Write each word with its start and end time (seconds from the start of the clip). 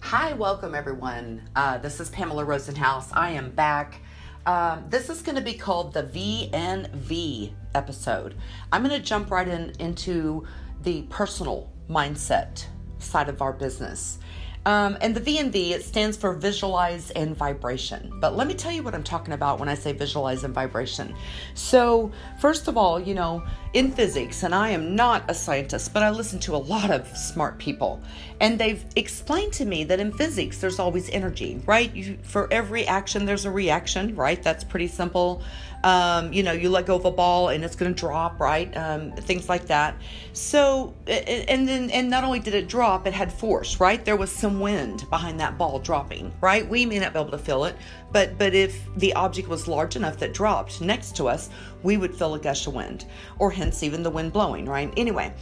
Hi, 0.00 0.34
welcome 0.34 0.74
everyone. 0.74 1.42
Uh, 1.56 1.78
this 1.78 2.00
is 2.00 2.10
Pamela 2.10 2.44
Rosenhaus. 2.44 3.08
I 3.12 3.30
am 3.30 3.50
back. 3.50 4.00
Um, 4.44 4.84
this 4.88 5.08
is 5.08 5.22
going 5.22 5.36
to 5.36 5.42
be 5.42 5.54
called 5.54 5.94
the 5.94 6.02
VNV 6.02 7.52
episode. 7.74 8.34
I'm 8.70 8.82
going 8.82 8.98
to 8.98 9.04
jump 9.04 9.30
right 9.30 9.48
in 9.48 9.72
into 9.78 10.46
the 10.82 11.02
personal 11.02 11.72
mindset 11.88 12.66
side 12.98 13.28
of 13.28 13.40
our 13.40 13.52
business. 13.52 14.18
Um, 14.64 14.96
and 15.00 15.14
the 15.14 15.20
VNV, 15.20 15.72
it 15.72 15.82
stands 15.82 16.16
for 16.16 16.34
visualize 16.34 17.10
and 17.10 17.36
vibration. 17.36 18.12
But 18.20 18.36
let 18.36 18.46
me 18.46 18.54
tell 18.54 18.70
you 18.70 18.82
what 18.82 18.94
I'm 18.94 19.02
talking 19.02 19.34
about 19.34 19.58
when 19.58 19.68
I 19.68 19.74
say 19.74 19.92
visualize 19.92 20.44
and 20.44 20.54
vibration. 20.54 21.14
So, 21.54 22.12
first 22.38 22.68
of 22.68 22.76
all, 22.76 23.00
you 23.00 23.14
know, 23.14 23.44
in 23.72 23.90
physics, 23.90 24.42
and 24.42 24.54
I 24.54 24.70
am 24.70 24.94
not 24.94 25.24
a 25.28 25.34
scientist, 25.34 25.94
but 25.94 26.02
I 26.02 26.10
listen 26.10 26.38
to 26.40 26.54
a 26.54 26.58
lot 26.58 26.90
of 26.90 27.06
smart 27.16 27.58
people, 27.58 28.02
and 28.40 28.58
they've 28.58 28.84
explained 28.96 29.52
to 29.54 29.64
me 29.64 29.84
that 29.84 30.00
in 30.00 30.12
physics, 30.12 30.58
there's 30.58 30.78
always 30.78 31.08
energy, 31.10 31.62
right? 31.66 31.94
You, 31.94 32.18
for 32.22 32.52
every 32.52 32.86
action, 32.86 33.24
there's 33.24 33.44
a 33.44 33.50
reaction, 33.50 34.14
right? 34.14 34.42
That's 34.42 34.64
pretty 34.64 34.88
simple. 34.88 35.42
Um, 35.84 36.32
you 36.32 36.44
know, 36.44 36.52
you 36.52 36.70
let 36.70 36.86
go 36.86 36.94
of 36.94 37.04
a 37.04 37.10
ball 37.10 37.48
and 37.48 37.64
it's 37.64 37.74
going 37.74 37.92
to 37.92 37.98
drop, 37.98 38.38
right? 38.38 38.74
Um, 38.76 39.10
things 39.12 39.48
like 39.48 39.66
that. 39.66 39.96
So, 40.32 40.94
and 41.08 41.68
then, 41.68 41.90
and 41.90 42.08
not 42.08 42.22
only 42.22 42.38
did 42.38 42.54
it 42.54 42.68
drop, 42.68 43.04
it 43.08 43.12
had 43.12 43.32
force, 43.32 43.80
right? 43.80 44.04
There 44.04 44.14
was 44.14 44.30
some 44.30 44.60
wind 44.60 45.10
behind 45.10 45.40
that 45.40 45.58
ball 45.58 45.80
dropping, 45.80 46.32
right? 46.40 46.68
We 46.68 46.86
may 46.86 47.00
not 47.00 47.14
be 47.14 47.18
able 47.18 47.32
to 47.32 47.38
feel 47.38 47.64
it, 47.64 47.74
but 48.12 48.38
but 48.38 48.54
if 48.54 48.80
the 48.96 49.12
object 49.14 49.48
was 49.48 49.66
large 49.66 49.96
enough 49.96 50.18
that 50.18 50.32
dropped 50.34 50.80
next 50.80 51.16
to 51.16 51.26
us, 51.26 51.50
we 51.82 51.96
would 51.96 52.14
feel 52.14 52.34
a 52.34 52.38
gush 52.38 52.68
of 52.68 52.74
wind, 52.74 53.04
or 53.40 53.50
hence 53.62 53.84
even 53.84 54.02
the 54.02 54.10
wind 54.10 54.32
blowing, 54.32 54.66
right? 54.66 54.92
Anyway, 54.96 55.32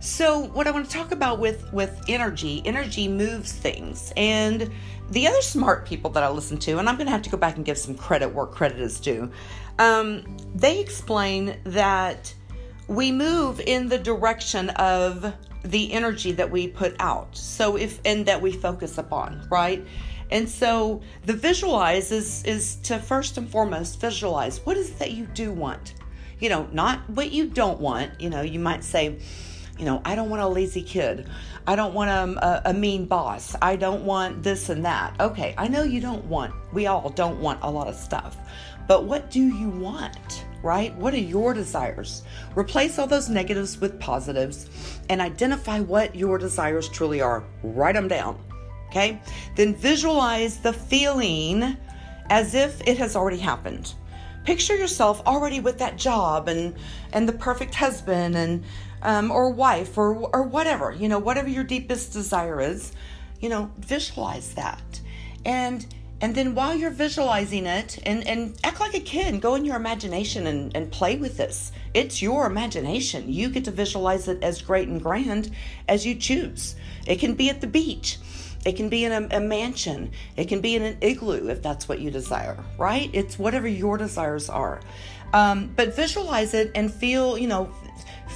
so 0.00 0.40
what 0.40 0.66
I 0.66 0.70
want 0.70 0.88
to 0.88 0.96
talk 0.96 1.12
about 1.12 1.38
with 1.38 1.70
with 1.72 2.00
energy, 2.08 2.62
energy 2.64 3.06
moves 3.06 3.52
things, 3.52 4.12
and 4.16 4.70
the 5.10 5.26
other 5.26 5.42
smart 5.42 5.86
people 5.86 6.10
that 6.10 6.22
I 6.22 6.30
listen 6.30 6.56
to, 6.58 6.78
and 6.78 6.88
I'm 6.88 6.96
going 6.96 7.06
to 7.06 7.12
have 7.12 7.22
to 7.22 7.30
go 7.30 7.36
back 7.36 7.56
and 7.56 7.64
give 7.64 7.78
some 7.78 7.94
credit 7.94 8.28
where 8.34 8.46
credit 8.46 8.80
is 8.80 8.98
due. 8.98 9.30
Um, 9.78 10.24
they 10.54 10.80
explain 10.80 11.58
that 11.64 12.34
we 12.88 13.12
move 13.12 13.60
in 13.60 13.88
the 13.88 13.98
direction 13.98 14.70
of 14.70 15.34
the 15.62 15.92
energy 15.92 16.32
that 16.32 16.50
we 16.50 16.68
put 16.68 16.96
out. 16.98 17.36
So 17.36 17.76
if 17.76 18.00
and 18.04 18.24
that 18.26 18.40
we 18.40 18.52
focus 18.52 18.98
upon, 18.98 19.46
right? 19.50 19.86
And 20.30 20.48
so 20.48 21.02
the 21.24 21.34
visualize 21.34 22.10
is 22.10 22.42
is 22.44 22.76
to 22.84 22.98
first 22.98 23.36
and 23.38 23.48
foremost 23.48 24.00
visualize 24.00 24.64
what 24.64 24.76
is 24.76 24.90
it 24.90 24.98
that 24.98 25.12
you 25.12 25.26
do 25.26 25.52
want. 25.52 25.94
You 26.38 26.48
know, 26.48 26.68
not 26.72 27.08
what 27.10 27.32
you 27.32 27.46
don't 27.48 27.80
want. 27.80 28.20
You 28.20 28.30
know, 28.30 28.42
you 28.42 28.58
might 28.58 28.84
say, 28.84 29.18
you 29.78 29.84
know, 29.84 30.00
I 30.04 30.14
don't 30.14 30.30
want 30.30 30.42
a 30.42 30.48
lazy 30.48 30.82
kid. 30.82 31.28
I 31.66 31.76
don't 31.76 31.94
want 31.94 32.10
a, 32.10 32.46
a, 32.46 32.70
a, 32.70 32.74
mean 32.74 33.06
boss. 33.06 33.54
I 33.60 33.76
don't 33.76 34.04
want 34.04 34.42
this 34.42 34.68
and 34.68 34.84
that. 34.84 35.18
Okay, 35.20 35.54
I 35.58 35.68
know 35.68 35.82
you 35.82 36.00
don't 36.00 36.24
want, 36.26 36.54
we 36.72 36.86
all 36.86 37.10
don't 37.10 37.40
want 37.40 37.60
a 37.62 37.70
lot 37.70 37.88
of 37.88 37.94
stuff. 37.94 38.36
But 38.86 39.04
what 39.04 39.30
do 39.30 39.40
you 39.40 39.68
want, 39.68 40.44
right? 40.62 40.94
What 40.94 41.12
are 41.12 41.18
your 41.18 41.52
desires? 41.54 42.22
Replace 42.54 42.98
all 42.98 43.06
those 43.06 43.28
negatives 43.28 43.80
with 43.80 43.98
positives 43.98 45.00
and 45.10 45.20
identify 45.20 45.80
what 45.80 46.14
your 46.14 46.38
desires 46.38 46.88
truly 46.88 47.20
are. 47.20 47.44
Write 47.64 47.96
them 47.96 48.06
down, 48.06 48.38
okay? 48.88 49.20
Then 49.56 49.74
visualize 49.74 50.58
the 50.58 50.72
feeling 50.72 51.76
as 52.30 52.54
if 52.54 52.80
it 52.86 52.96
has 52.98 53.16
already 53.16 53.38
happened. 53.38 53.92
Picture 54.46 54.76
yourself 54.76 55.22
already 55.26 55.60
with 55.60 55.78
that 55.78 55.96
job 55.96 56.48
and 56.48 56.74
and 57.12 57.28
the 57.28 57.32
perfect 57.32 57.74
husband 57.74 58.36
and 58.36 58.64
um, 59.02 59.30
or 59.30 59.50
wife 59.50 59.98
or 59.98 60.14
or 60.14 60.44
whatever 60.44 60.92
you 60.92 61.08
know 61.08 61.18
whatever 61.18 61.48
your 61.48 61.64
deepest 61.64 62.12
desire 62.12 62.60
is, 62.60 62.92
you 63.40 63.48
know 63.48 63.70
visualize 63.78 64.54
that 64.54 65.00
and 65.44 65.86
and 66.20 66.34
then 66.34 66.54
while 66.54 66.74
you're 66.74 66.90
visualizing 66.90 67.66
it 67.66 67.98
and, 68.06 68.26
and 68.26 68.58
act 68.64 68.80
like 68.80 68.94
a 68.94 69.00
kid, 69.00 69.40
go 69.42 69.54
in 69.54 69.66
your 69.66 69.76
imagination 69.76 70.46
and, 70.46 70.74
and 70.74 70.90
play 70.90 71.16
with 71.16 71.36
this. 71.36 71.72
It's 71.92 72.22
your 72.22 72.46
imagination. 72.46 73.30
You 73.30 73.50
get 73.50 73.66
to 73.66 73.70
visualize 73.70 74.26
it 74.26 74.42
as 74.42 74.62
great 74.62 74.88
and 74.88 75.02
grand 75.02 75.50
as 75.88 76.06
you 76.06 76.14
choose. 76.14 76.74
It 77.06 77.16
can 77.16 77.34
be 77.34 77.50
at 77.50 77.60
the 77.60 77.66
beach. 77.66 78.18
It 78.66 78.74
can 78.74 78.88
be 78.88 79.04
in 79.04 79.12
a, 79.12 79.36
a 79.36 79.40
mansion. 79.40 80.10
It 80.36 80.48
can 80.48 80.60
be 80.60 80.74
in 80.74 80.82
an 80.82 80.98
igloo 81.00 81.48
if 81.48 81.62
that's 81.62 81.88
what 81.88 82.00
you 82.00 82.10
desire, 82.10 82.58
right? 82.76 83.08
It's 83.12 83.38
whatever 83.38 83.68
your 83.68 83.96
desires 83.96 84.50
are. 84.50 84.80
Um, 85.32 85.72
but 85.76 85.94
visualize 85.94 86.52
it 86.52 86.72
and 86.74 86.92
feel, 86.92 87.38
you 87.38 87.46
know, 87.46 87.72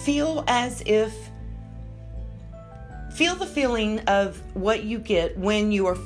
feel 0.05 0.45
as 0.47 0.85
if, 0.87 1.13
feel 3.13 3.35
the 3.35 3.47
feeling 3.47 3.99
of 4.07 4.41
what 4.55 4.85
you 4.85 5.01
get 5.01 5.37
when 5.37 5.73
you 5.73 5.87
are 5.89 5.99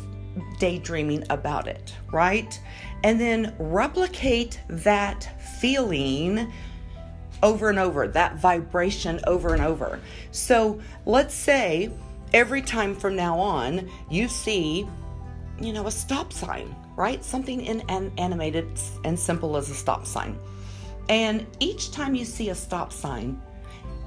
daydreaming 0.59 1.25
about 1.29 1.69
it, 1.69 1.95
right? 2.11 2.59
And 3.03 3.21
then 3.21 3.55
replicate 3.59 4.59
that 4.69 5.39
feeling 5.61 6.51
over 7.43 7.69
and 7.69 7.79
over, 7.79 8.09
that 8.09 8.37
vibration 8.37 9.21
over 9.27 9.53
and 9.53 9.63
over. 9.63 10.01
So 10.31 10.81
let's 11.05 11.34
say 11.34 11.91
every 12.33 12.62
time 12.62 12.95
from 12.95 13.17
now 13.17 13.39
on 13.39 13.91
you 14.11 14.29
see, 14.29 14.89
you 15.61 15.73
know, 15.73 15.87
a 15.87 15.91
stop 15.91 16.33
sign, 16.33 16.75
right? 16.97 17.25
Something 17.25 17.61
in 17.62 17.83
an 17.89 18.12
animated 18.19 18.69
and 19.05 19.19
simple 19.19 19.57
as 19.57 19.71
a 19.71 19.75
stop 19.75 20.07
sign. 20.07 20.39
And 21.09 21.47
each 21.61 21.91
time 21.91 22.15
you 22.15 22.25
see 22.25 22.49
a 22.49 22.55
stop 22.55 22.93
sign, 22.93 23.41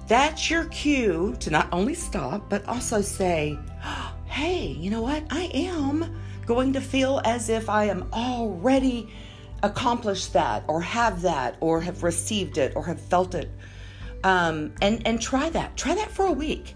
that's 0.08 0.50
your 0.50 0.66
cue 0.66 1.36
to 1.40 1.50
not 1.50 1.68
only 1.72 1.94
stop, 1.94 2.50
but 2.50 2.66
also 2.68 3.02
say, 3.02 3.58
hey, 4.26 4.68
you 4.68 4.90
know 4.90 5.02
what? 5.02 5.24
I 5.30 5.46
am 5.54 6.18
going 6.46 6.74
to 6.74 6.82
feel 6.82 7.22
as 7.26 7.50
if 7.50 7.70
I 7.70 7.86
am 7.86 8.08
already 8.14 9.10
accomplished 9.64 10.34
that 10.34 10.64
or 10.68 10.82
have 10.82 11.22
that 11.24 11.58
or 11.60 11.82
have 11.82 12.04
received 12.04 12.58
it 12.58 12.74
or 12.76 12.86
have 12.86 13.00
felt 13.00 13.36
it. 13.36 13.50
Um, 14.24 14.74
and, 14.82 15.06
and 15.06 15.22
try 15.22 15.50
that. 15.50 15.78
Try 15.78 15.96
that 15.96 16.10
for 16.10 16.26
a 16.26 16.32
week. 16.32 16.76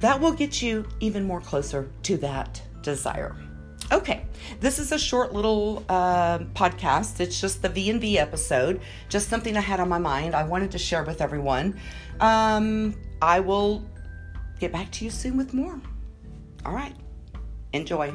That 0.00 0.20
will 0.20 0.32
get 0.32 0.62
you 0.62 0.86
even 1.00 1.24
more 1.24 1.40
closer 1.40 1.90
to 2.04 2.16
that 2.18 2.60
desire. 2.82 3.36
Okay, 3.92 4.24
this 4.60 4.78
is 4.78 4.92
a 4.92 4.98
short 4.98 5.32
little 5.32 5.84
uh, 5.88 6.38
podcast. 6.54 7.18
It's 7.20 7.40
just 7.40 7.60
the 7.60 7.68
V 7.68 7.90
and 7.90 8.00
V 8.00 8.18
episode, 8.18 8.80
just 9.08 9.28
something 9.28 9.56
I 9.56 9.60
had 9.60 9.80
on 9.80 9.88
my 9.88 9.98
mind. 9.98 10.34
I 10.34 10.44
wanted 10.44 10.70
to 10.72 10.78
share 10.78 11.02
with 11.02 11.20
everyone. 11.20 11.78
Um, 12.20 12.94
I 13.20 13.40
will 13.40 13.84
get 14.60 14.72
back 14.72 14.92
to 14.92 15.04
you 15.04 15.10
soon 15.10 15.36
with 15.36 15.52
more. 15.52 15.80
All 16.64 16.72
right. 16.72 16.94
Enjoy. 17.72 18.14